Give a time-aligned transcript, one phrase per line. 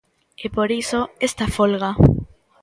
[0.45, 1.91] E por iso, esta folga.